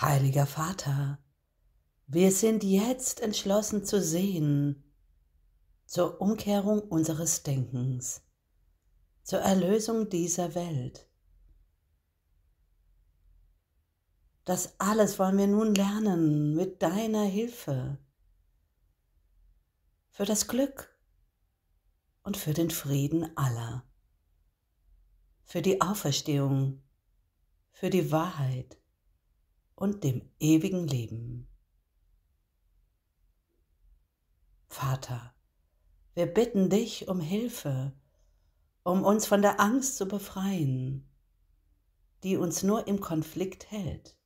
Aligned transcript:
Heiliger 0.00 0.44
Vater, 0.46 1.20
wir 2.08 2.32
sind 2.32 2.64
jetzt 2.64 3.20
entschlossen 3.20 3.84
zu 3.84 4.02
sehen, 4.02 4.82
zur 5.86 6.20
Umkehrung 6.20 6.80
unseres 6.80 7.44
Denkens, 7.44 8.20
zur 9.22 9.38
Erlösung 9.38 10.10
dieser 10.10 10.56
Welt. 10.56 11.08
Das 14.44 14.80
alles 14.80 15.20
wollen 15.20 15.38
wir 15.38 15.46
nun 15.46 15.76
lernen 15.76 16.56
mit 16.56 16.82
deiner 16.82 17.22
Hilfe 17.22 17.96
für 20.10 20.24
das 20.24 20.48
Glück 20.48 20.92
und 22.24 22.36
für 22.36 22.52
den 22.52 22.70
Frieden 22.70 23.30
aller, 23.36 23.84
für 25.44 25.62
die 25.62 25.80
Auferstehung, 25.80 26.82
für 27.70 27.90
die 27.90 28.10
Wahrheit 28.10 28.76
und 29.76 30.04
dem 30.04 30.30
ewigen 30.38 30.86
Leben. 30.86 31.48
Vater, 34.68 35.34
wir 36.14 36.26
bitten 36.26 36.70
dich 36.70 37.08
um 37.08 37.20
Hilfe, 37.20 37.92
um 38.82 39.04
uns 39.04 39.26
von 39.26 39.42
der 39.42 39.60
Angst 39.60 39.96
zu 39.96 40.06
befreien, 40.06 41.08
die 42.22 42.36
uns 42.36 42.62
nur 42.62 42.86
im 42.86 43.00
Konflikt 43.00 43.70
hält. 43.70 44.16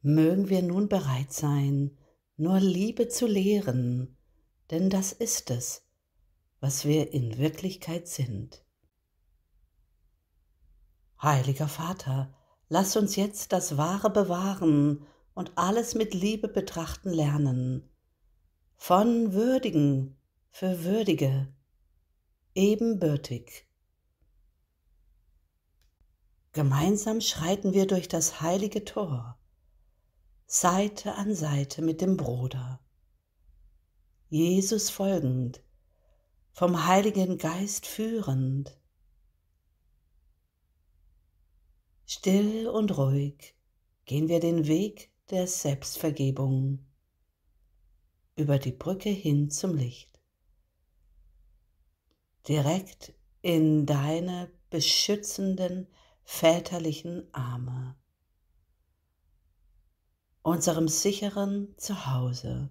Mögen 0.00 0.48
wir 0.48 0.62
nun 0.62 0.88
bereit 0.88 1.32
sein, 1.32 1.96
nur 2.36 2.58
Liebe 2.60 3.08
zu 3.08 3.26
lehren, 3.26 4.16
denn 4.70 4.90
das 4.90 5.12
ist 5.12 5.50
es, 5.50 5.86
was 6.60 6.84
wir 6.84 7.12
in 7.12 7.38
Wirklichkeit 7.38 8.08
sind. 8.08 8.64
Heiliger 11.20 11.68
Vater, 11.68 12.34
Lass 12.74 12.96
uns 12.96 13.16
jetzt 13.16 13.52
das 13.52 13.76
Wahre 13.76 14.08
bewahren 14.08 15.04
und 15.34 15.52
alles 15.58 15.94
mit 15.94 16.14
Liebe 16.14 16.48
betrachten 16.48 17.10
lernen. 17.10 17.86
Von 18.78 19.34
Würdigen 19.34 20.16
für 20.48 20.82
Würdige, 20.82 21.52
ebenbürtig. 22.54 23.66
Gemeinsam 26.52 27.20
schreiten 27.20 27.74
wir 27.74 27.86
durch 27.86 28.08
das 28.08 28.40
heilige 28.40 28.86
Tor, 28.86 29.38
Seite 30.46 31.16
an 31.16 31.34
Seite 31.34 31.82
mit 31.82 32.00
dem 32.00 32.16
Bruder. 32.16 32.80
Jesus 34.30 34.88
folgend, 34.88 35.62
vom 36.52 36.86
Heiligen 36.86 37.36
Geist 37.36 37.84
führend, 37.84 38.80
Still 42.06 42.68
und 42.68 42.96
ruhig 42.96 43.54
gehen 44.04 44.28
wir 44.28 44.40
den 44.40 44.66
Weg 44.66 45.10
der 45.30 45.46
Selbstvergebung 45.46 46.84
über 48.36 48.58
die 48.58 48.72
Brücke 48.72 49.10
hin 49.10 49.50
zum 49.50 49.74
Licht. 49.74 50.20
Direkt 52.48 53.14
in 53.40 53.86
deine 53.86 54.50
beschützenden 54.70 55.86
väterlichen 56.24 57.32
Arme, 57.32 57.96
unserem 60.42 60.88
sicheren 60.88 61.74
Zuhause 61.76 62.70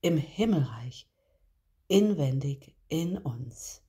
im 0.00 0.16
Himmelreich, 0.16 1.08
inwendig 1.86 2.74
in 2.88 3.18
uns. 3.18 3.81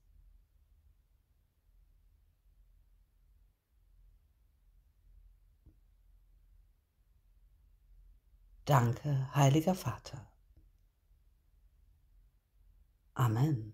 Danke, 8.66 9.28
heiliger 9.34 9.74
Vater. 9.74 10.26
Amen. 13.14 13.73